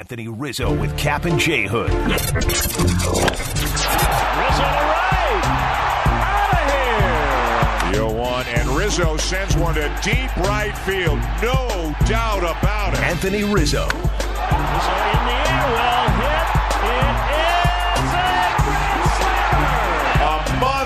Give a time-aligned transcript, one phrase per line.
[0.00, 1.90] Anthony Rizzo with Kap and J Hood.
[1.92, 2.84] Rizzo to
[4.88, 5.42] right.
[6.16, 6.64] Out of
[7.84, 7.92] here.
[7.92, 11.18] The 0 1, and Rizzo sends one to deep right field.
[11.42, 13.00] No doubt about it.
[13.00, 13.84] Anthony Rizzo.
[13.84, 15.68] Rizzo in the air.
[15.68, 16.48] Well hit.
[16.88, 17.04] It
[17.44, 17.59] is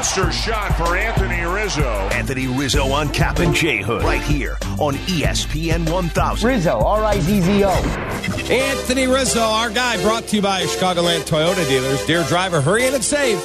[0.04, 1.88] monster shot for Anthony Rizzo.
[2.12, 4.02] Anthony Rizzo on Kap and J Hood.
[4.02, 6.46] Right here on ESPN 1000.
[6.46, 7.70] Rizzo, R I Z Z O.
[7.70, 12.04] Anthony Rizzo, our guy, brought to you by Chicagoland Toyota dealers.
[12.04, 13.38] Dear driver, hurry in and save.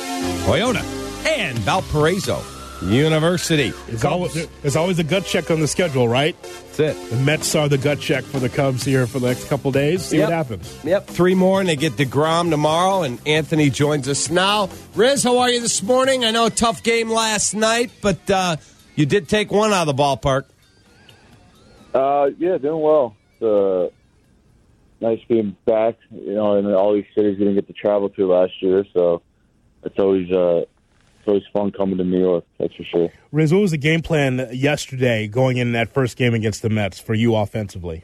[0.43, 0.83] Toyota
[1.25, 2.43] and Valparaiso
[2.81, 3.73] University.
[3.87, 6.35] It's always, there's always a gut check on the schedule, right?
[6.41, 7.09] That's it.
[7.09, 10.05] The Mets are the gut check for the Cubs here for the next couple days.
[10.05, 10.27] See Yep.
[10.27, 10.79] what happens.
[10.85, 14.69] Yep, three more, and they get DeGrom tomorrow, and Anthony joins us now.
[14.95, 16.23] Riz, how are you this morning?
[16.23, 18.55] I know a tough game last night, but uh,
[18.95, 20.45] you did take one out of the ballpark.
[21.93, 23.15] Uh, yeah, doing well.
[23.41, 23.89] Uh,
[25.01, 28.27] nice being back, you know, in all these cities we didn't get to travel to
[28.27, 29.21] last year, so
[29.83, 30.69] it's always uh, it's
[31.29, 32.45] always fun coming to New York.
[32.59, 33.09] That's for sure.
[33.31, 36.99] Riz, what was the game plan yesterday going in that first game against the Mets
[36.99, 38.03] for you offensively?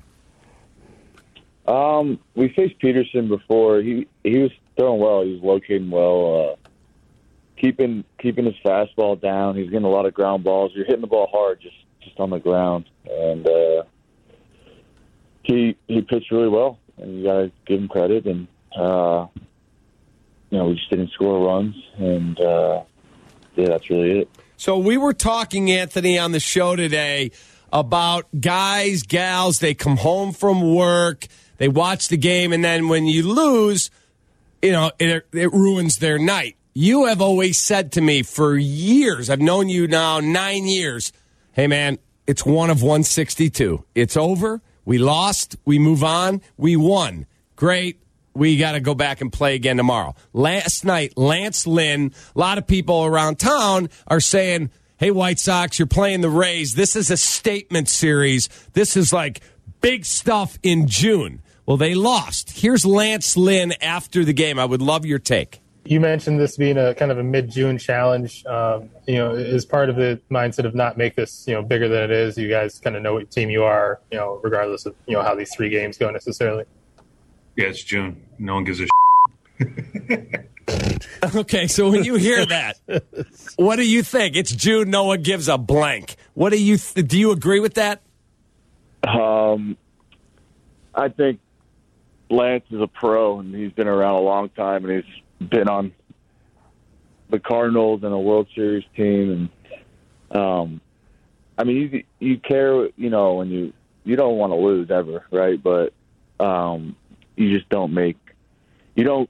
[1.67, 3.81] Um, we faced Peterson before.
[3.81, 5.23] He he was throwing well.
[5.23, 6.51] He was locating well.
[6.51, 6.69] Uh,
[7.59, 9.55] keeping keeping his fastball down.
[9.55, 10.71] He's getting a lot of ground balls.
[10.75, 13.83] You're hitting the ball hard, just just on the ground, and uh,
[15.43, 16.77] he he pitched really well.
[16.97, 18.25] And you gotta give him credit.
[18.25, 19.27] And uh,
[20.49, 22.83] you know, we just didn't score runs, and uh,
[23.55, 24.29] yeah, that's really it.
[24.57, 27.31] So we were talking, Anthony, on the show today
[27.71, 33.05] about guys, gals, they come home from work, they watch the game, and then when
[33.05, 33.91] you lose,
[34.61, 36.55] you know, it, it ruins their night.
[36.73, 41.11] You have always said to me for years, I've known you now nine years,
[41.53, 43.85] hey man, it's one of 162.
[43.93, 44.61] It's over.
[44.83, 45.55] We lost.
[45.65, 46.41] We move on.
[46.57, 47.27] We won.
[47.55, 47.99] Great.
[48.35, 50.13] We got to go back and play again tomorrow.
[50.33, 55.79] Last night, Lance Lynn, a lot of people around town are saying, hey, White Sox,
[55.79, 56.75] you're playing the Rays.
[56.75, 58.49] This is a statement series.
[58.73, 59.41] This is like
[59.79, 61.41] big stuff in June.
[61.65, 62.59] Well, they lost.
[62.59, 64.59] Here's Lance Lynn after the game.
[64.59, 65.61] I would love your take.
[65.85, 68.45] You mentioned this being a kind of a mid-June challenge.
[68.47, 71.87] Um, you know, as part of the mindset of not make this you know bigger
[71.87, 72.37] than it is.
[72.37, 74.01] You guys kind of know what team you are.
[74.11, 76.65] You know, regardless of you know how these three games go necessarily.
[77.55, 78.21] Yeah, it's June.
[78.37, 78.87] No one gives a
[81.35, 82.79] Okay, so when you hear that,
[83.55, 84.35] what do you think?
[84.35, 84.89] It's June.
[84.89, 86.15] No one gives a blank.
[86.33, 87.17] What do you th- do?
[87.17, 88.01] You agree with that?
[89.07, 89.77] Um,
[90.93, 91.39] I think
[92.29, 95.93] Lance is a pro, and he's been around a long time, and he's been on
[97.29, 99.49] the Cardinals and a World Series team,
[100.31, 100.81] and um,
[101.57, 103.73] I mean, you you care, you know, when you
[104.03, 105.61] you don't want to lose ever, right?
[105.61, 105.93] But
[106.43, 106.95] um,
[107.35, 108.17] you just don't make
[108.95, 109.29] you don't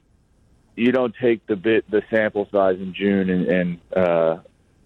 [0.75, 4.37] you don't take the bit the sample size in June and, and uh,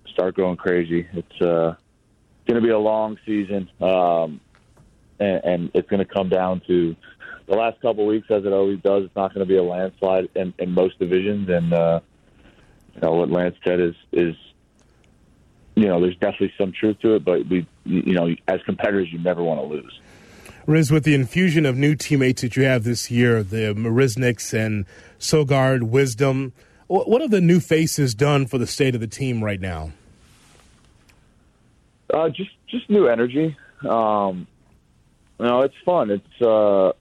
[0.08, 1.08] start going crazy.
[1.14, 1.76] It's uh,
[2.48, 3.70] going to be a long season.
[3.82, 4.40] Um,
[5.20, 6.96] and, and it's going to come down to
[7.48, 9.06] the last couple weeks, as it always does.
[9.06, 12.00] It's not going to be a landslide in, in most divisions, and uh,
[12.96, 14.36] you know what Lance said is is
[15.76, 19.20] you know there's definitely some truth to it, but we you know as competitors, you
[19.20, 20.00] never want to lose.
[20.70, 24.86] Riz, with the infusion of new teammates that you have this year, the Marisnicks and
[25.20, 26.54] Sogard, Wisdom,
[26.86, 29.92] what have the new faces done for the state of the team right now?
[32.14, 33.58] Uh, just just new energy.
[33.88, 34.46] Um,
[35.40, 36.12] you know, it's fun.
[36.12, 36.94] It's uh,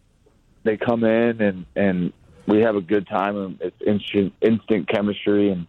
[0.63, 2.13] they come in and and
[2.47, 3.37] we have a good time.
[3.37, 5.67] And it's instant instant chemistry, and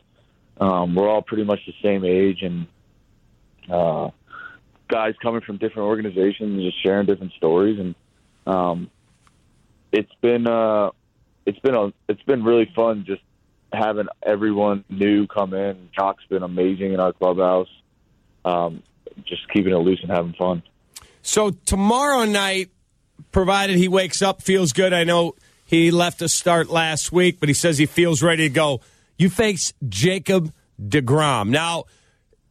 [0.62, 2.44] um, we're all pretty much the same age.
[2.44, 2.68] And
[3.70, 4.12] uh,
[4.90, 7.96] guys coming from different organizations, and just sharing different stories, and
[8.46, 8.90] um,
[9.92, 10.90] it's been uh,
[11.46, 13.22] it's been a it's been really fun just
[13.72, 15.90] having everyone new come in.
[15.98, 17.70] Joc's been amazing in our clubhouse.
[18.44, 18.84] Um,
[19.26, 20.64] just keeping it loose and having fun.
[21.22, 22.70] So tomorrow night,
[23.32, 24.94] provided he wakes up, feels good.
[24.94, 25.36] I know
[25.66, 28.82] he left a start last week, but he says he feels ready to go.
[29.18, 31.50] You face Jacob DeGrom.
[31.50, 31.86] Now,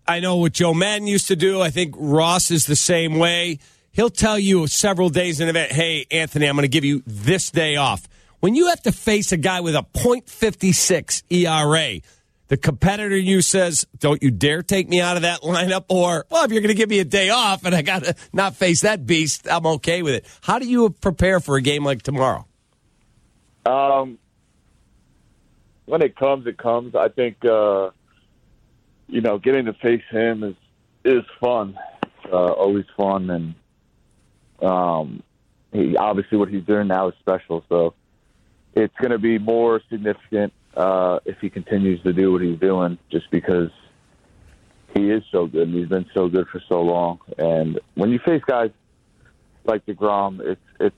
[0.08, 1.60] I know what Joe Maddon used to do.
[1.60, 3.58] I think Ross is the same way.
[3.92, 7.50] He'll tell you several days in advance, hey, Anthony, I'm going to give you this
[7.50, 8.08] day off.
[8.40, 12.00] When you have to face a guy with a .56 ERA,
[12.46, 15.84] the competitor you says, don't you dare take me out of that lineup.
[15.90, 18.14] Or, well, if you're going to give me a day off and I got to
[18.32, 20.26] not face that beast, I'm okay with it.
[20.40, 22.46] How do you prepare for a game like tomorrow?
[23.66, 24.18] Um,
[25.84, 26.94] when it comes, it comes.
[26.94, 27.90] I think uh,
[29.08, 30.54] you know getting to face him is
[31.04, 31.78] is fun.
[32.30, 33.54] Uh, always fun, and
[34.62, 35.22] um,
[35.72, 37.64] he obviously what he's doing now is special.
[37.68, 37.94] So
[38.74, 42.98] it's going to be more significant uh, if he continues to do what he's doing,
[43.10, 43.70] just because
[44.94, 47.20] he is so good and he's been so good for so long.
[47.36, 48.70] And when you face guys
[49.64, 50.96] like Degrom, it's it's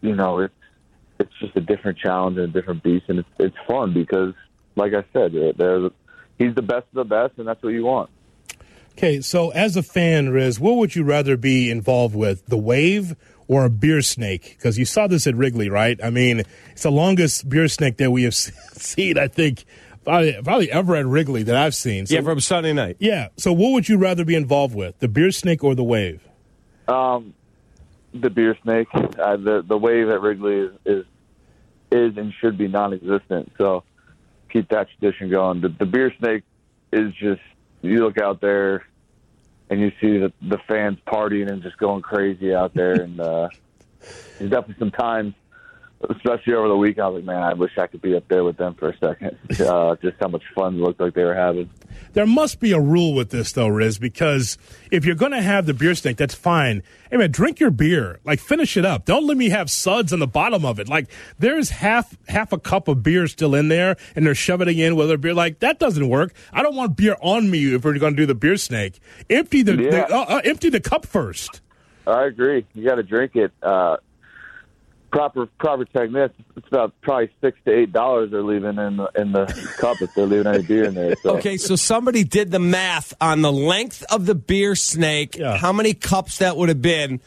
[0.00, 0.54] you know it's
[1.18, 4.34] it's just a different challenge and a different beast, and it's it's fun because,
[4.76, 5.90] like I said, they're, they're
[6.42, 8.10] he's the best of the best, and that's what you want.
[8.92, 13.16] Okay, so as a fan, Riz, what would you rather be involved with, the wave
[13.48, 14.56] or a beer snake?
[14.58, 15.98] Because you saw this at Wrigley, right?
[16.02, 16.42] I mean,
[16.72, 19.64] it's the longest beer snake that we have seen, I think,
[20.04, 22.06] probably, probably ever at Wrigley that I've seen.
[22.06, 22.96] So, yeah, from Sunday night.
[22.98, 23.28] yeah.
[23.38, 26.20] So what would you rather be involved with, the beer snake or the wave?
[26.86, 27.32] Um,
[28.12, 31.06] the beer snake, uh, the the wave at Wrigley is, is
[31.90, 33.52] is and should be non-existent.
[33.56, 33.84] So
[34.52, 35.60] keep that tradition going.
[35.60, 36.44] The, the beer snake
[36.92, 37.40] is just
[37.80, 38.86] you look out there
[39.70, 42.94] and you see the the fans partying and just going crazy out there.
[42.94, 43.48] and uh,
[44.38, 45.34] there's definitely some times,
[46.10, 48.44] especially over the week, I was like, man, I wish I could be up there
[48.44, 49.38] with them for a second.
[49.62, 51.70] Uh, just how much fun it looked like they were having.
[52.14, 54.58] There must be a rule with this, though, Riz, because
[54.90, 56.82] if you're going to have the beer snake, that's fine.
[57.10, 58.18] Hey, man, drink your beer.
[58.24, 59.04] Like, finish it up.
[59.04, 60.88] Don't let me have suds on the bottom of it.
[60.88, 61.08] Like,
[61.38, 64.96] there's half half a cup of beer still in there, and they're shoving it in
[64.96, 65.34] with their beer.
[65.34, 66.32] Like, that doesn't work.
[66.52, 68.98] I don't want beer on me if we're going to do the beer snake.
[69.30, 69.90] Empty the, Yeah.
[70.06, 71.60] the uh, uh, empty the cup first.
[72.06, 72.66] I agree.
[72.74, 73.52] You got to drink it.
[75.12, 76.30] Proper proper technique.
[76.56, 79.44] It's about probably six to eight dollars they're leaving in the, in the
[79.78, 81.14] cup if they're leaving any beer in there.
[81.22, 81.36] So.
[81.36, 85.58] Okay, so somebody did the math on the length of the beer snake, Yeah.
[85.58, 87.20] how many cups that would have been.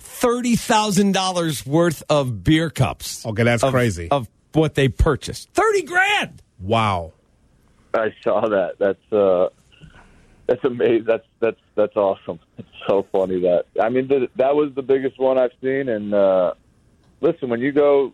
[0.00, 3.24] $30,000 worth of beer cups.
[3.24, 4.08] Okay, that's of- crazy.
[4.10, 5.50] Of what they purchased.
[5.54, 6.42] 30 grand.
[6.60, 7.12] Wow.
[7.94, 8.74] I saw that.
[8.78, 9.48] That's uh,
[10.46, 11.04] that's amazing.
[11.06, 12.38] That's that's that's awesome.
[12.58, 15.88] It's so funny that I mean th- that was the biggest one I've seen.
[15.88, 16.54] And uh,
[17.20, 18.12] listen, when you go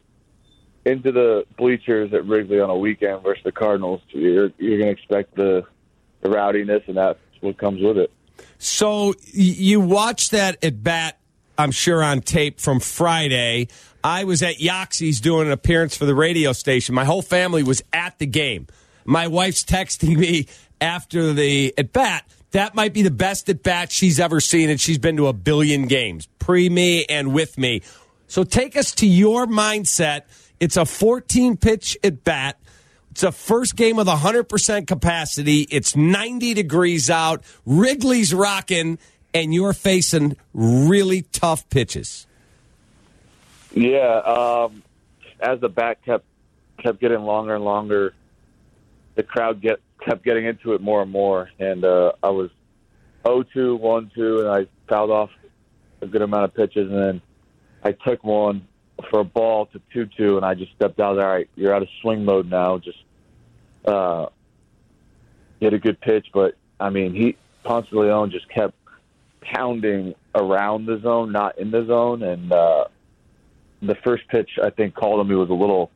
[0.84, 5.00] into the bleachers at Wrigley on a weekend versus the Cardinals, you're you're going to
[5.00, 5.64] expect the
[6.22, 8.10] the rowdiness, and that's what comes with it.
[8.58, 11.18] So you watch that at bat,
[11.58, 13.68] I'm sure, on tape from Friday.
[14.02, 16.94] I was at Yoxie's doing an appearance for the radio station.
[16.94, 18.66] My whole family was at the game.
[19.04, 20.46] My wife's texting me
[20.80, 22.24] after the at bat.
[22.52, 25.32] That might be the best at bat she's ever seen, and she's been to a
[25.32, 27.82] billion games, pre me and with me.
[28.26, 30.22] So take us to your mindset.
[30.58, 32.58] It's a 14 pitch at bat.
[33.10, 35.62] It's a first game with 100% capacity.
[35.70, 37.42] It's 90 degrees out.
[37.64, 38.98] Wrigley's rocking,
[39.32, 42.26] and you're facing really tough pitches.
[43.72, 44.82] Yeah, um,
[45.40, 46.24] as the bat kept
[46.82, 48.14] kept getting longer and longer,
[49.14, 52.50] the crowd get kept getting into it more and more, and uh, I was
[53.24, 55.30] 0-2, 1-2, and I fouled off
[56.00, 57.22] a good amount of pitches, and then
[57.86, 58.66] I took one
[59.10, 61.18] for a ball to 2-2, and I just stepped out.
[61.18, 62.78] All right, you're out of swing mode now.
[62.78, 62.98] Just
[63.84, 64.26] uh,
[65.60, 68.74] hit a good pitch, but I mean, he Ponce de Leon just kept
[69.40, 72.52] pounding around the zone, not in the zone, and.
[72.52, 72.84] uh
[73.82, 75.90] the first pitch I think called on me was a little.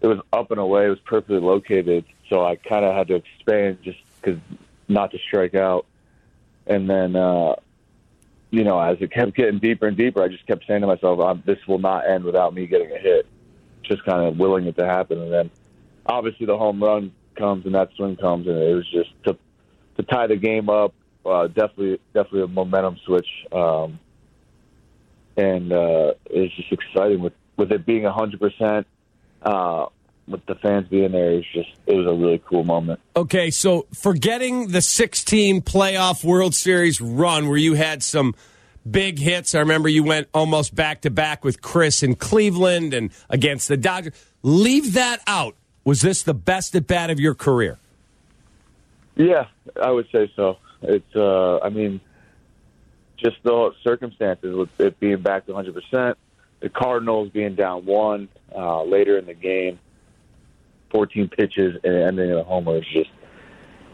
[0.00, 0.86] It was up and away.
[0.86, 4.38] It was perfectly located, so I kind of had to expand just because
[4.88, 5.86] not to strike out.
[6.66, 7.56] And then, uh,
[8.50, 11.44] you know, as it kept getting deeper and deeper, I just kept saying to myself,
[11.44, 13.26] "This will not end without me getting a hit."
[13.82, 15.50] Just kind of willing it to happen, and then
[16.06, 19.36] obviously the home run comes and that swing comes, and it was just to
[19.96, 20.94] to tie the game up.
[21.24, 23.26] Uh, definitely, definitely a momentum switch.
[23.50, 23.98] Um,
[25.36, 28.86] and uh, it's just exciting with with it being a hundred percent.
[30.28, 32.98] With the fans being there, it's just it was a really cool moment.
[33.14, 38.34] Okay, so forgetting the 16 playoff World Series run where you had some
[38.88, 43.10] big hits, I remember you went almost back to back with Kris in Cleveland and
[43.30, 44.14] against the Dodgers.
[44.42, 45.54] Leave that out.
[45.84, 47.78] Was this the best at bat of your career?
[49.14, 49.46] Yeah,
[49.80, 50.58] I would say so.
[50.82, 52.00] It's uh, I mean,
[53.16, 56.18] just the circumstances with it being back to hundred percent,
[56.60, 59.78] the Cardinals being down one uh, later in the game,
[60.90, 62.76] fourteen pitches and ending in a homer.
[62.76, 63.10] It's just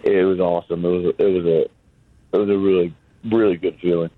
[0.02, 0.84] it was awesome.
[0.84, 2.94] It was it was a it was a really
[3.30, 4.10] really good feeling.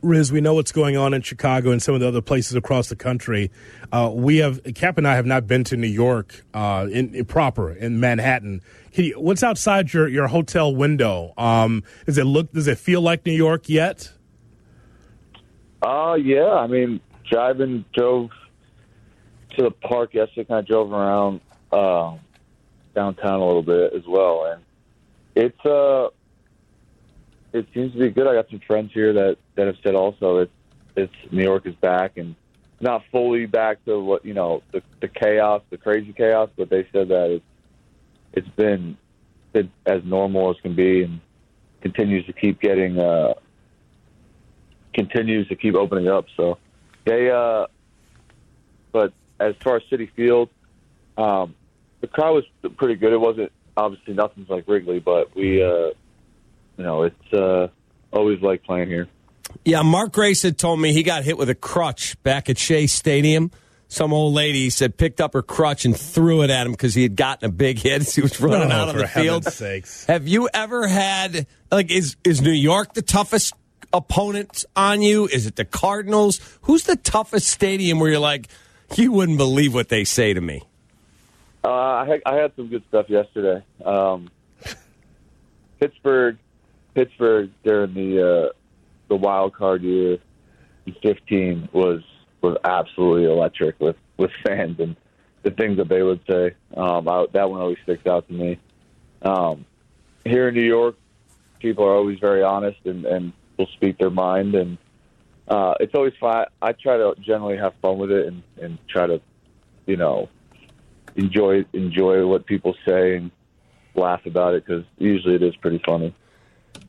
[0.00, 2.88] Riz, we know what's going on in Chicago and some of the other places across
[2.88, 3.50] the country.
[3.90, 7.24] Uh, we have Kap and I have not been to New York uh, in, in
[7.24, 8.62] proper in Manhattan.
[8.92, 11.34] Can you, what's outside your, your hotel window?
[11.36, 12.52] Um, does it look?
[12.52, 14.12] Does it feel like New York yet?
[15.82, 16.52] Uh, yeah.
[16.52, 18.30] I mean, driving, drove
[19.56, 21.40] to the park yesterday, kind of drove around
[21.72, 22.16] uh,
[22.94, 24.62] downtown a little bit as well, and
[25.34, 26.08] it's uh,
[27.52, 28.26] it seems to be good.
[28.26, 30.52] I got some friends here that that have said also it's
[30.96, 32.34] it's New York is back, and
[32.80, 36.86] not fully back to what you know the, the chaos, the crazy chaos, but they
[36.92, 37.44] said that it's
[38.32, 38.96] it's been
[39.52, 41.20] been as normal as can be and
[41.80, 43.34] continues to keep getting uh,
[44.94, 46.26] continues to keep opening up.
[46.36, 46.58] So
[47.04, 47.66] they, uh,
[48.92, 50.50] but as far as Citi Field,
[51.18, 51.54] um,
[52.00, 53.12] the crowd was pretty good.
[53.12, 55.68] It wasn't obviously nothing's like Wrigley, but we, uh,
[56.76, 57.68] you know, it's uh,
[58.12, 59.08] always like playing here.
[59.64, 62.86] Yeah, Mark Grace had told me he got hit with a crutch back at Shea
[62.86, 63.50] Stadium.
[63.90, 67.02] Some old lady said picked up her crutch and threw it at him because he
[67.02, 69.44] had gotten a big hit as he was running Oh, out of for the field.
[69.44, 70.04] heaven's sakes.
[70.04, 73.54] Have you ever had like is is New York the toughest
[73.94, 75.26] opponent on you?
[75.26, 76.38] Is it the Cardinals?
[76.62, 78.48] Who's the toughest stadium where you're like
[78.94, 80.62] you wouldn't believe what they say to me?
[81.68, 83.62] Uh, I, had, I had some good stuff yesterday.
[83.84, 84.30] Um,
[85.78, 86.38] Pittsburgh,
[86.94, 88.52] Pittsburgh during the uh,
[89.08, 90.16] the wild card year
[91.02, 92.00] 15 was
[92.40, 94.96] was absolutely electric with with fans and
[95.42, 96.54] the things that they would say.
[96.74, 98.58] Um, I, that one always sticks out to me.
[99.20, 99.66] Um,
[100.24, 100.96] here in New York,
[101.58, 104.78] people are always very honest and, and will speak their mind, and
[105.48, 106.46] uh, it's always fun.
[106.62, 109.20] I try to generally have fun with it and, and try to,
[109.84, 110.30] you know,
[111.18, 113.30] enjoy enjoy what people say and
[113.94, 116.14] laugh about it because usually it is pretty funny.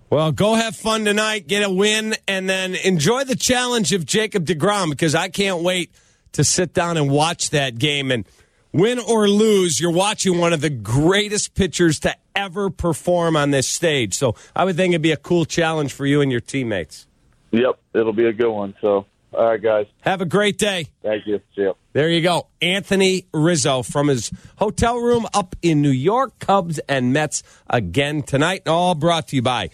[0.10, 4.46] Well, go have fun tonight, get a win, and then enjoy the challenge of Jacob
[4.46, 5.92] DeGrom because I can't wait
[6.32, 8.12] to sit down and watch that game.
[8.12, 8.26] And
[8.72, 13.68] win or lose, you're watching one of the greatest pitchers to ever perform on this
[13.68, 14.16] stage.
[14.16, 17.06] So I would think it'd be a cool challenge for you and your teammates.
[17.52, 18.76] Yep, it'll be a good one.
[18.82, 20.88] So, all right, guys, Have a great day.
[21.04, 21.40] thank you.
[21.56, 21.76] See you.
[21.94, 22.48] There you go.
[22.62, 26.40] Anthony Rizzo from his hotel room up in New York.
[26.40, 28.68] Cubs and Mets again tonight.
[28.68, 29.70] All brought to you by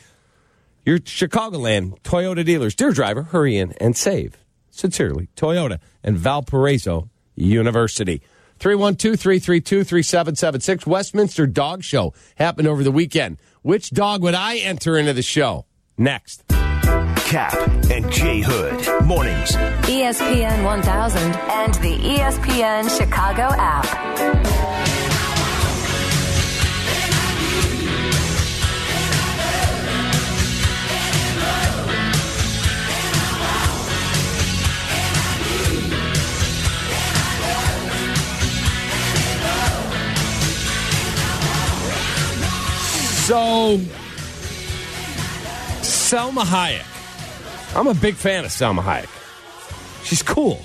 [0.86, 2.76] your Chicagoland Toyota dealers.
[2.76, 4.38] Dear driver, hurry in and save.
[4.72, 8.22] Sincerely, Toyota and Valparaiso University.
[8.60, 10.88] 312 332 3776.
[10.88, 13.38] Westminster Dog Show happened over the weekend.
[13.62, 15.66] Which dog would I enter into the show?
[15.98, 16.44] Next.
[17.26, 17.56] Kap
[17.90, 19.04] and J Hood.
[19.04, 19.54] Mornings.
[19.88, 23.84] ESPN 1000 and the ESPN Chicago app.
[43.26, 43.80] So,
[45.82, 46.95] Salma Hayek.
[47.76, 49.10] I'm a big fan of Salma Hayek.
[50.06, 50.62] She's cool.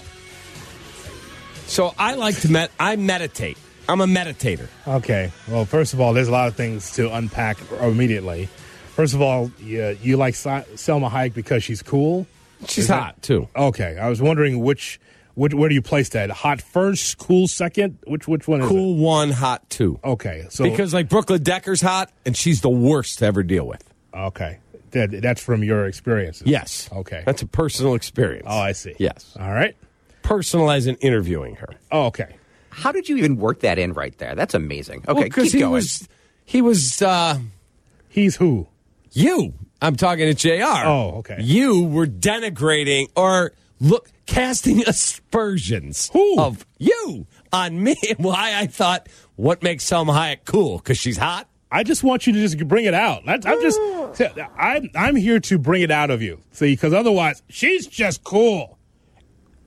[1.66, 2.70] So I like to med.
[2.78, 3.58] I meditate.
[3.88, 4.68] I'm a meditator.
[4.86, 5.32] Okay.
[5.48, 8.48] Well, first of all, there's a lot of things to unpack immediately.
[8.94, 12.26] First of all, you, you like Salma Hayek because she's cool.
[12.66, 13.48] She's Is that- hot too.
[13.56, 13.98] Okay.
[13.98, 15.00] I was wondering which,
[15.34, 16.30] which where do you place that?
[16.30, 17.98] Hot first, cool second?
[18.06, 19.98] Which which one is Cool one, hot two.
[20.04, 20.46] Okay.
[20.50, 23.82] So Because like Brooklyn Decker's hot, and she's the worst to ever deal with.
[24.14, 24.58] okay,
[24.92, 26.46] that, that's from your experiences.
[26.46, 26.88] Yes.
[26.92, 27.22] Okay.
[27.26, 28.46] That's a personal experience.
[28.48, 28.94] oh, I see.
[28.98, 29.36] Yes.
[29.38, 29.76] All right.
[30.22, 31.68] Personal as in interviewing her.
[31.90, 32.36] Oh, okay.
[32.70, 34.34] How did you even work that in right there?
[34.34, 35.04] That's amazing.
[35.08, 35.72] Okay, because keep he going.
[35.72, 36.08] was
[36.44, 37.38] he was uh,
[38.08, 38.68] He's who?
[39.12, 39.54] you.
[39.82, 40.64] I'm talking to Jr.
[40.86, 41.38] Oh, okay.
[41.40, 46.38] You were denigrating or look casting aspersions Who?
[46.38, 47.96] of you on me.
[48.18, 51.48] Why I thought what makes Salma Hayek cool because she's hot.
[51.72, 53.22] I just want you to just bring it out.
[53.26, 53.78] I'm just,
[54.58, 56.40] I'm, I'm here to bring it out of you.
[56.52, 58.78] See, because otherwise, she's just cool.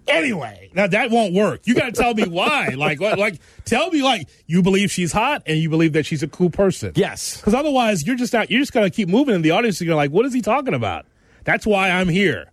[0.08, 1.62] Anyway, now that won't work.
[1.66, 2.76] You got to tell me why.
[2.84, 6.22] Like, what, like, tell me like you believe she's hot and you believe that she's
[6.22, 6.92] a cool person.
[6.96, 7.38] Yes.
[7.38, 8.52] Because otherwise, you're just out.
[8.52, 10.74] You're just gonna keep moving, and the audience is gonna like, what is he talking
[10.74, 11.06] about?
[11.46, 12.52] That's why I'm here.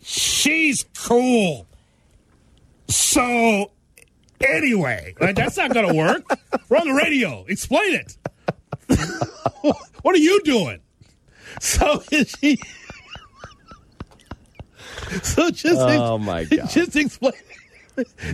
[0.00, 1.66] she's cool.
[2.88, 3.72] So,
[4.40, 6.24] anyway, like, that's not gonna work.
[6.68, 7.44] We're on the radio.
[7.48, 8.16] Explain it.
[10.02, 10.80] what are you doing?
[11.60, 12.58] So is she?
[15.22, 16.68] So just Oh, my God.
[16.70, 17.32] just explain.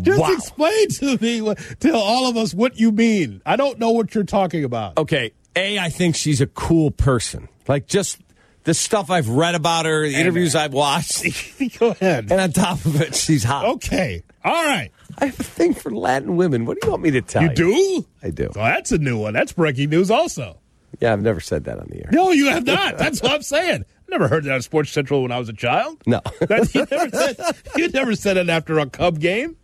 [0.02, 0.32] Just Wow.
[0.32, 3.42] explain to me, what- tell all of us what you mean.
[3.44, 4.96] I don't know what you're talking about.
[4.98, 5.32] Okay.
[5.56, 7.48] A, I think she's a cool person.
[7.68, 8.18] Like just
[8.64, 11.24] the stuff I've read about her, the interviews I've watched,
[11.78, 12.30] Go ahead.
[12.30, 13.66] and on top of it, she's hot.
[13.66, 14.22] Okay.
[14.44, 14.90] All right.
[15.18, 16.64] I have a thing for Latin women.
[16.64, 17.48] What do you want me to tell you?
[17.50, 18.06] You do?
[18.22, 18.50] I do.
[18.54, 19.34] Well, that's a new one.
[19.34, 20.59] That's breaking news, also.
[21.00, 22.10] Yeah, I've never said that on the air.
[22.12, 22.98] No, you have not.
[22.98, 23.84] That's what I'm saying.
[23.84, 26.02] I never heard that on Sports Central when I was a child.
[26.06, 26.20] No.
[26.40, 29.56] That, you, never said, you never said it after a Cub game.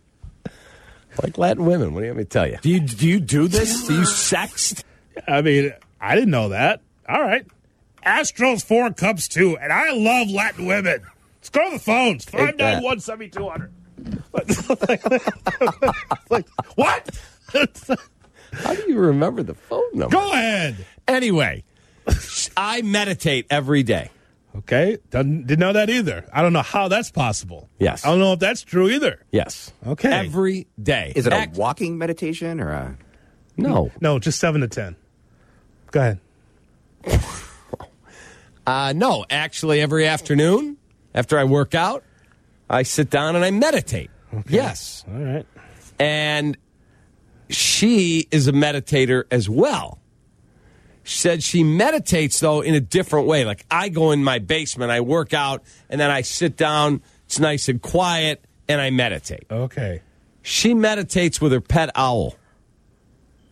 [1.21, 1.93] like Latin women.
[1.93, 2.57] What do you want me to tell you?
[2.61, 3.87] Do you do you do this?
[3.87, 4.83] Do you sext?
[5.27, 6.81] I mean, I didn't know that.
[7.07, 7.45] All right.
[8.05, 11.01] Astros four, Cubs two, and I love Latin women.
[11.37, 12.25] Let's go to the phones.
[12.25, 12.81] Take that.
[12.83, 13.73] 591 7200.
[16.29, 17.09] like what?
[18.57, 20.15] How do you remember the phone number?
[20.15, 20.85] Go ahead.
[21.07, 21.63] Anyway,
[22.55, 24.09] I meditate every day.
[24.55, 26.25] Okay, Doesn't, didn't know that either.
[26.33, 27.69] I don't know how that's possible.
[27.77, 28.03] Yes.
[28.03, 29.23] I don't know if that's true either.
[29.31, 29.71] Yes.
[29.85, 30.11] Okay.
[30.11, 31.13] Every day.
[31.15, 32.97] Is it a walking meditation or a?
[33.55, 33.91] No.
[34.01, 34.95] No, just seven to ten.
[35.91, 36.19] Go ahead.
[38.67, 40.75] Uh, no, actually, every afternoon
[41.15, 42.03] after I work out,
[42.69, 44.11] I sit down and I meditate.
[44.49, 45.05] Yes.
[45.07, 45.45] All right.
[45.99, 46.57] And
[47.49, 49.99] she is a meditator as well.
[51.03, 53.45] She said she meditates, though, in a different way.
[53.45, 57.01] Like I go in my basement, I work out, and then I sit down.
[57.25, 59.45] It's nice and quiet, and I meditate.
[59.49, 60.01] Okay.
[60.41, 62.35] She meditates with her pet owl.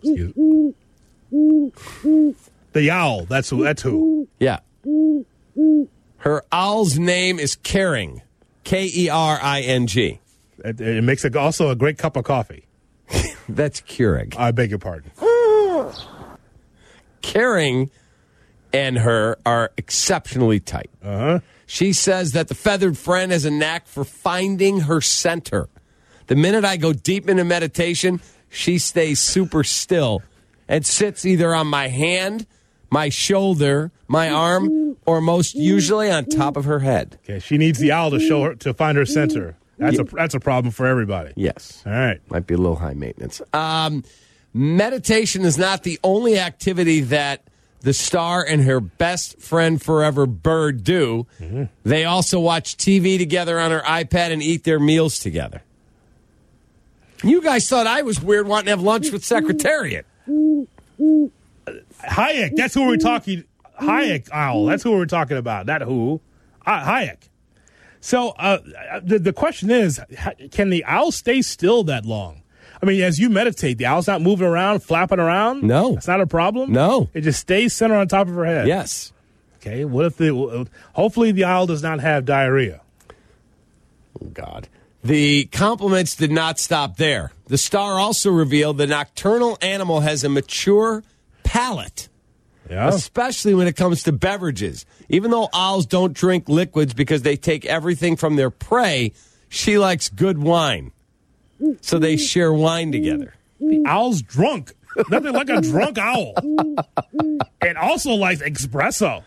[0.04, 0.34] Excuse-
[2.74, 3.26] The owl.
[3.26, 3.64] That's who.
[3.64, 4.28] That's who.
[4.40, 4.60] Yeah.
[6.18, 8.22] Her owl's name is Kering.
[8.64, 10.20] K E R I N G.
[10.64, 12.66] It, it makes a, also a great cup of coffee.
[13.48, 14.36] That's Keurig.
[14.38, 15.12] I beg your pardon.
[17.22, 17.90] Kering
[18.74, 20.90] and her are exceptionally tight.
[21.04, 21.40] Uh-huh.
[21.66, 25.70] She says that the feathered friend has a knack for finding her center.
[26.28, 30.22] The minute I go deep into meditation, she stays super still
[30.68, 32.48] and sits either on my hand,
[32.90, 37.18] my shoulder, my arm, or most usually on top of her head.
[37.24, 39.56] Okay, she needs the owl to show her to find her center.
[39.78, 41.34] That's a that's a problem for everybody.
[41.36, 41.84] Yes.
[41.86, 42.20] All right.
[42.32, 43.42] Might be a little high maintenance.
[43.54, 44.04] Um,
[44.54, 47.44] meditation is not the only activity that
[47.82, 51.28] the star and her best friend forever, Bird, do.
[51.84, 55.62] They also watch TV together on her iPad and eat their meals together.
[57.24, 60.06] You guys thought I was weird wanting to have lunch with Secretariat.
[60.28, 61.30] Hayek.
[62.56, 63.44] That's who we're talking.
[63.82, 64.66] Hayek owl.
[64.66, 65.66] That's who we're talking about.
[65.66, 66.22] Not who.
[66.66, 67.18] Uh, Hayek.
[68.06, 68.60] So uh,
[69.02, 70.00] the the question is,
[70.52, 72.44] can the owl stay still that long?
[72.80, 75.64] I mean, as you meditate, the owl's not moving around, flapping around.
[75.64, 75.96] No.
[75.98, 76.72] it's not a problem.
[76.72, 77.10] No.
[77.16, 78.68] it just stays centered on top of her head.
[78.68, 79.12] Yes.
[79.56, 79.86] Okay.
[79.86, 80.68] What if the?
[80.94, 82.82] Hopefully, the owl does not have diarrhea.
[84.22, 84.68] Oh, God.
[85.04, 87.32] The compliments did not stop there.
[87.48, 91.04] The star also revealed the nocturnal animal has a mature
[91.44, 92.08] palate.
[92.70, 92.88] Yeah.
[92.90, 94.86] especially when it comes to beverages.
[95.10, 99.14] Even though owls don't drink liquids because they take everything from their prey,
[99.50, 100.92] she likes good wine.
[101.82, 103.34] So they share wine together.
[103.60, 104.74] The owl's drunk.
[105.10, 106.34] Nothing like a drunk owl.
[107.62, 109.24] And also likes espresso.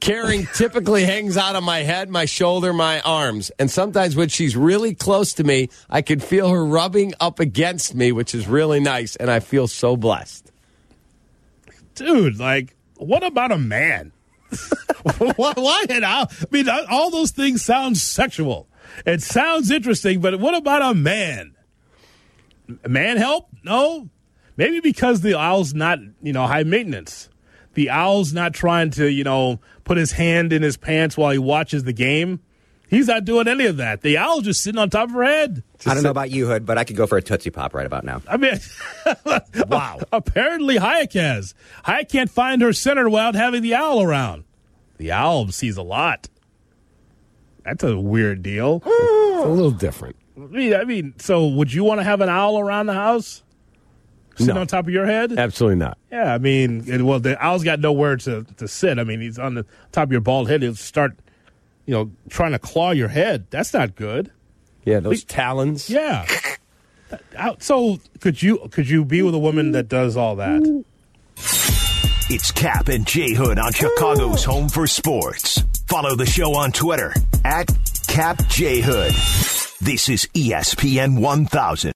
[0.00, 3.50] Kering typically hangs out on my head, my shoulder, my arms.
[3.58, 7.94] And sometimes when she's really close to me, I can feel her rubbing up against
[7.94, 9.14] me, which is really nice.
[9.16, 10.49] And I feel so blessed.
[12.00, 14.12] Dude, like, what about a man?
[15.36, 16.30] why, why an owl?
[16.30, 18.68] I mean, all those things sound sexual.
[19.06, 21.54] It sounds interesting, but what about a man?
[22.88, 23.48] Man help?
[23.62, 24.08] No.
[24.56, 27.28] Maybe because the owl's not, you know, high maintenance.
[27.74, 31.38] The owl's not trying to, you know, put his hand in his pants while he
[31.38, 32.40] watches the game.
[32.90, 34.02] He's not doing any of that.
[34.02, 35.62] The owl's just sitting on top of her head.
[35.86, 37.86] I don't know about you, Hood, but I could go for a Tootsie Pop right
[37.86, 38.20] about now.
[38.28, 38.58] I mean,
[39.68, 40.00] wow.
[40.12, 41.54] Apparently, Hayek has.
[41.86, 44.42] Hayek can't find her center without having the owl around.
[44.98, 46.28] The owl sees a lot.
[47.64, 48.82] That's a weird deal.
[48.84, 50.16] It's a little different.
[50.36, 53.42] I mean, I mean, so would you want to have an owl around the house?
[54.36, 54.62] Sitting No.
[54.62, 55.32] on top of your head?
[55.38, 55.98] Absolutely not.
[56.10, 58.98] Yeah, I mean, it, well, the owl's got nowhere to, to sit.
[58.98, 60.62] I mean, he's on the top of your bald head.
[60.62, 61.18] He'll start,
[61.90, 63.48] you know, trying to claw your head.
[63.50, 64.30] That's not good.
[64.84, 65.90] Yeah, those talons.
[65.90, 66.24] Yeah.
[67.58, 70.84] So could you could you be with a woman that does all that?
[71.36, 75.64] It's Kap and J Hood on Chicago's Home for Sports.
[75.88, 77.12] Follow the show on Twitter
[77.44, 77.68] at
[78.06, 79.10] Kap J Hood.
[79.80, 81.92] This is ESPN 1000.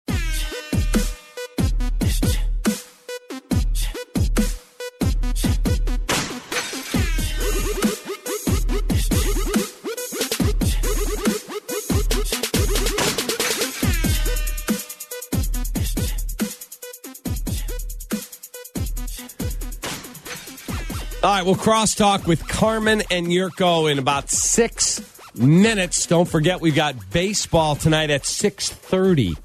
[21.32, 25.02] All right, we'll crosstalk with Carmen and Jurko in about six
[25.34, 26.06] minutes.
[26.06, 29.38] Don't forget, we've got baseball tonight at six thirty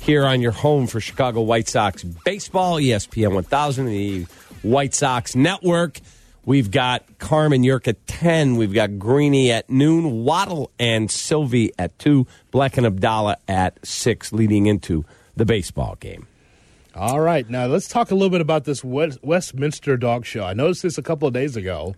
[0.00, 2.76] here on your home for Chicago White Sox baseball.
[2.76, 4.22] ESPN one thousand, the
[4.62, 5.98] White Sox Network.
[6.44, 8.54] We've got Carmen Yurk at ten.
[8.54, 10.22] We've got Greeny at noon.
[10.22, 12.28] Waddle and Silvy at two.
[12.52, 16.28] Black and Abdallah at six, leading into the baseball game.
[16.94, 20.44] All right, now let's talk a little bit about this West, Westminster Dog Show.
[20.44, 21.94] I noticed this a couple of days ago.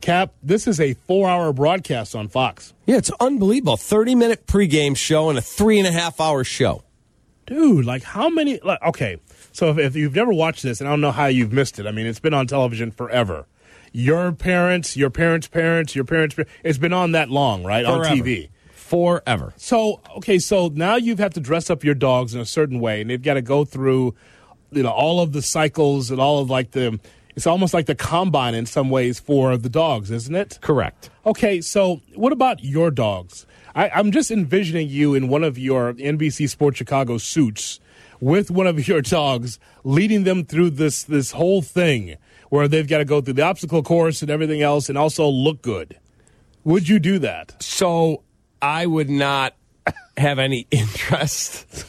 [0.00, 2.72] Kap, this is a four-hour broadcast on Fox.
[2.86, 3.76] Yeah, it's unbelievable.
[3.76, 6.84] 30 minute pregame show and a three and a half hour show.
[7.46, 8.60] Dude, like how many?
[8.60, 9.16] Like, okay,
[9.50, 11.86] so if, if you've never watched this, and I don't know how you've missed it.
[11.86, 13.46] I mean, it's been on television forever.
[13.92, 17.84] Your parents, your parents' parents, your parents' it's been on that long, right?
[17.84, 18.14] On Forever.
[18.14, 18.50] TV.
[18.88, 19.52] Forever.
[19.58, 22.80] So okay, so now you have had to dress up your dogs in a certain
[22.80, 24.14] way, and they've got to go through,
[24.70, 26.98] you know, all of the cycles and all of like the.
[27.36, 30.58] It's almost like the combine in some ways for the dogs, isn't it?
[30.62, 31.10] Correct.
[31.26, 33.44] Okay, so what about your dogs?
[33.74, 37.80] I, I'm just envisioning you in one of your NBC Sports Chicago suits
[38.20, 42.16] with one of your dogs, leading them through this this whole thing
[42.48, 45.60] where they've got to go through the obstacle course and everything else, and also look
[45.60, 45.98] good.
[46.64, 47.62] Would you do that?
[47.62, 48.22] So
[48.62, 49.54] I would not
[50.16, 51.84] have any interest.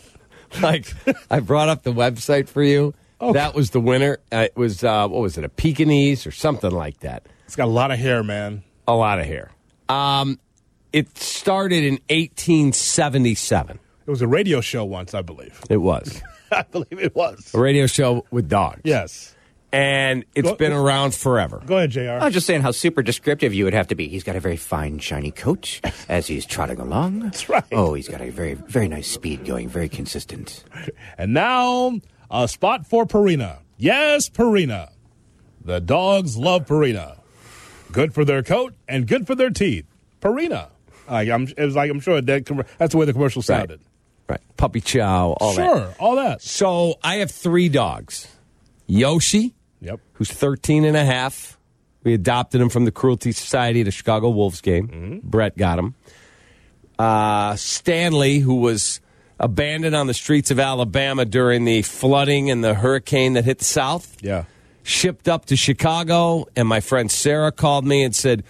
[0.62, 0.88] like
[1.29, 2.93] I brought up the website for you.
[3.19, 4.19] That was the winner.
[4.32, 5.43] Uh, it was uh, what was it?
[5.43, 7.25] A Pekingese or something like that.
[7.45, 8.63] It's got a lot of hair, man.
[8.88, 9.51] A lot of hair.
[9.89, 10.39] Um,
[10.93, 13.79] it started in 1877.
[14.08, 15.60] It was a radio show once, I believe.
[15.69, 17.51] It was I believe it was.
[17.53, 18.82] a radio show with dogs.
[18.84, 19.36] Yes.
[19.71, 21.62] And it's Go- been around forever.
[21.65, 22.10] Go ahead, Jr.
[22.19, 24.08] I was just saying how super descriptive you would have to be.
[24.08, 25.79] He's got a very fine, shiny coat
[26.10, 27.19] as he's trotting along.
[27.19, 27.63] That's right.
[27.71, 30.63] Oh, he's got a very, very nice speed going, very consistent.
[31.19, 31.99] And now,
[32.32, 33.60] a spot for Purina.
[33.77, 34.89] Yes, Purina.
[35.63, 37.19] The dogs love Purina.
[37.91, 39.86] Good for their coat and good for their teeth.
[40.19, 40.69] Purina.
[41.08, 43.82] Like, I'm, it was like I'm sure that, com- that's the way the commercial sounded.
[44.27, 44.41] Right.
[44.58, 45.65] Puppy chow, all that.
[45.65, 46.41] sure, all that.
[46.41, 48.27] So I have three dogs.
[48.86, 50.00] Yoshi, Yep.
[50.13, 51.58] who's 13 and a half.
[52.04, 54.88] We adopted him from the Cruelty Society at a Chicago Wolves game.
[54.88, 55.28] Mm-hmm.
[55.30, 55.96] Brett got him.
[56.98, 59.00] Uh, Stanley, who was
[59.39, 63.65] abandoned on the streets of Alabama during the flooding and the hurricane that hit the
[63.65, 64.44] South, Yeah.
[64.84, 66.46] shipped up to Chicago.
[66.56, 68.44] And my friend Sarah called me and said,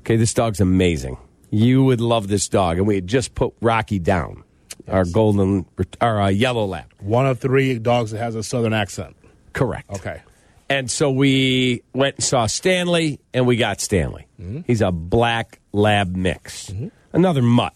[0.00, 1.16] Okay, this dog's amazing.
[1.50, 2.78] You would love this dog.
[2.78, 4.44] And we had just put Rocky down,
[4.88, 5.64] our golden,
[6.00, 6.86] our uh, yellow lab.
[7.00, 9.16] One of three dogs that has a southern accent.
[9.54, 9.88] Correct.
[9.90, 10.20] Okay.
[10.68, 14.26] And so we went and saw Stanley, and we got Stanley.
[14.40, 14.60] Mm-hmm.
[14.66, 16.88] He's a black lab mix, mm-hmm.
[17.12, 17.74] another mutt.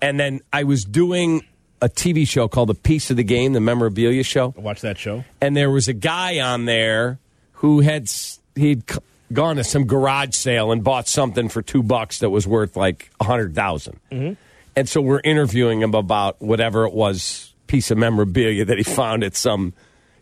[0.00, 1.44] And then I was doing
[1.80, 4.54] a TV show called The Piece of the Game, the memorabilia show.
[4.56, 5.24] Watch that show.
[5.40, 7.18] And there was a guy on there
[7.52, 8.10] who had
[8.54, 8.84] he'd
[9.32, 13.10] gone to some garage sale and bought something for two bucks that was worth like
[13.20, 14.32] a hundred mm-hmm.
[14.76, 19.24] And so we're interviewing him about whatever it was piece of memorabilia that he found
[19.24, 19.72] at some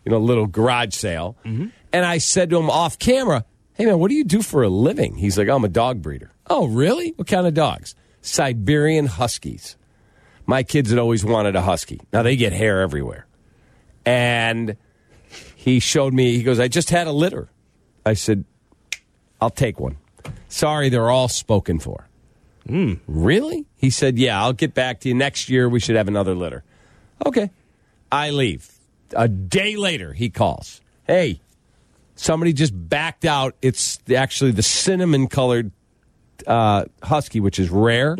[0.05, 1.37] you know little garage sale.
[1.45, 1.67] Mm-hmm.
[1.91, 4.69] And I said to him off camera, "Hey man, what do you do for a
[4.69, 7.13] living?" He's like, "I'm a dog breeder." Oh, really?
[7.15, 7.95] What kind of dogs?
[8.21, 9.77] Siberian Huskies.
[10.45, 12.01] My kids had always wanted a husky.
[12.11, 13.25] Now they get hair everywhere.
[14.05, 14.75] And
[15.55, 17.49] he showed me, he goes, I just had a litter.
[18.05, 18.43] I said,
[19.39, 19.97] I'll take one.
[20.49, 22.07] Sorry, they're all spoken for.
[22.67, 22.95] Hmm.
[23.07, 23.65] Really?
[23.75, 25.15] He said, Yeah, I'll get back to you.
[25.15, 26.63] Next year, we should have another litter.
[27.25, 27.49] Okay.
[28.11, 28.71] I leave.
[29.15, 30.81] A day later, he calls.
[31.05, 31.41] Hey,
[32.15, 33.55] somebody just backed out.
[33.61, 35.71] It's actually the cinnamon colored
[36.47, 38.17] uh, husky, which is rare.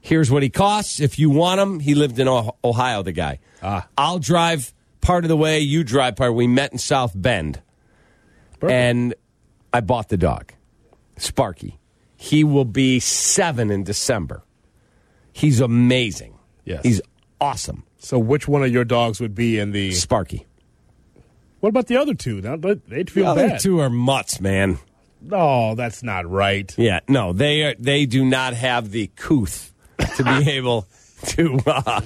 [0.00, 1.00] Here's what he costs.
[1.00, 3.38] If you want him, he lived in Oh- Ohio, the guy.
[3.62, 3.88] Ah.
[3.98, 6.34] I'll drive part of the way, you drive part.
[6.34, 7.60] We met in South Bend,
[8.62, 9.14] and
[9.72, 10.52] I bought the dog,
[11.16, 11.78] Sparky.
[12.16, 14.42] He will be seven in December.
[15.32, 16.38] He's amazing.
[16.64, 16.82] Yes.
[16.82, 17.00] He's
[17.40, 17.84] awesome.
[18.06, 19.90] So, which one of your dogs would be in the?
[19.90, 20.46] Sparky.
[21.58, 22.40] What about the other two?
[22.40, 23.60] Now, they- they'd feel The other bad.
[23.60, 24.78] two are mutts, man.
[25.20, 26.72] No, that's not right.
[26.78, 29.72] Yeah, no, they are, they do not have the couth
[30.18, 30.86] to be able
[31.30, 32.00] to, uh,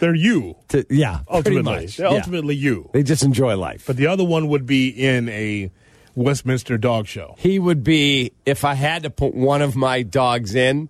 [0.00, 0.56] They're you.
[0.68, 1.96] to yeah, pretty Ultimately, much.
[1.98, 2.16] they're Yeah.
[2.16, 2.88] ultimately you.
[2.94, 3.84] They just enjoy life.
[3.86, 5.70] But the other one would be in a
[6.14, 7.34] Westminster dog show.
[7.36, 10.88] he would be if I had to put one of my dogs in,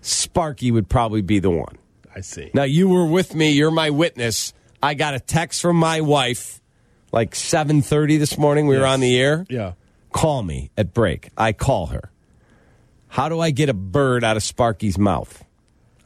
[0.00, 1.76] Sparky would probably be the one.
[2.18, 2.50] I see.
[2.52, 4.52] Now you were with me, you're my witness.
[4.82, 6.60] I got a text from my wife
[7.12, 9.46] like 7:30 this morning we were on the air.
[9.48, 9.74] Yeah.
[10.10, 11.28] Call me at break.
[11.36, 12.10] I call her.
[13.06, 15.44] How do I get a bird out of Sparky's mouth?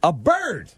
[0.03, 0.71] A bird.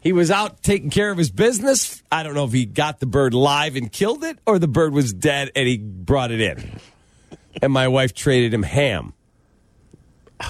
[0.00, 2.02] He was out taking care of his business.
[2.10, 4.94] I don't know if he got the bird live and killed it or the bird
[4.94, 6.80] was dead and he brought it in.
[7.60, 9.12] And my wife traded him ham.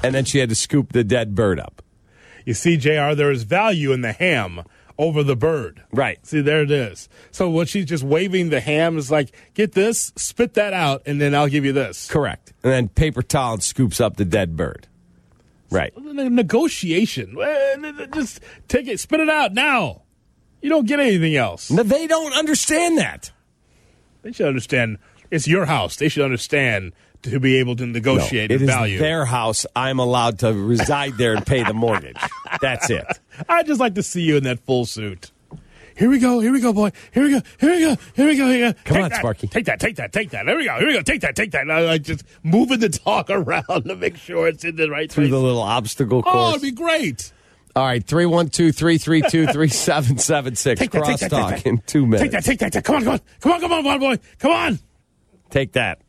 [0.04, 1.82] And then she had to scoop the dead bird up.
[2.46, 4.62] You see, JR, there is value in the ham
[4.98, 5.82] over the bird.
[5.92, 6.24] Right.
[6.24, 7.08] See, there it is.
[7.30, 11.20] So what she's just waving the ham is like, get this, spit that out, and
[11.20, 12.08] then I'll give you this.
[12.08, 12.54] Correct.
[12.62, 14.86] And then paper towel scoops up the dead bird.
[15.70, 15.92] Right.
[15.98, 17.36] Ne- Negotiation.
[18.14, 20.02] Just take it, spit it out now.
[20.62, 21.70] You don't get anything else.
[21.70, 23.32] No, they don't understand that.
[24.22, 24.98] They should understand
[25.30, 25.96] it's your house.
[25.96, 26.92] They should understand
[27.30, 28.98] to be able to negotiate it the is value.
[28.98, 29.66] their house.
[29.74, 32.16] I'm allowed to reside there and pay the mortgage.
[32.60, 33.06] That's it.
[33.48, 35.30] I'd just like to see you in that full suit.
[35.96, 36.40] Here we go.
[36.40, 36.92] Here we go, boy.
[37.12, 37.40] Here we go.
[37.58, 37.96] Here we go.
[38.14, 38.46] Here we go.
[38.48, 38.78] Here we go.
[38.84, 39.18] Come Take on, that.
[39.18, 39.46] Sparky.
[39.46, 39.80] Take that.
[39.80, 40.12] Take that.
[40.12, 40.44] Take that.
[40.44, 40.78] There we go.
[40.78, 41.00] Here we go.
[41.00, 41.34] Take that.
[41.34, 41.70] Take that.
[41.70, 45.24] I, I just moving the talk around to make sure it's in the right Through
[45.24, 45.30] place.
[45.32, 46.34] the little obstacle oh, course.
[46.34, 47.32] oh, it'd be great.
[47.74, 50.80] All right, 312 332 3776.
[50.80, 51.04] Take that.
[51.04, 51.18] Take that.
[51.18, 51.66] Take Crosstalk that.
[51.66, 52.22] in two minutes.
[52.22, 52.44] Take that.
[52.44, 52.84] Take that.
[52.84, 53.02] Come on.
[53.04, 53.20] Come on.
[53.40, 53.82] Come on.
[53.82, 54.18] Come on, boy.
[54.38, 54.78] Come on.
[55.50, 56.00] Take that.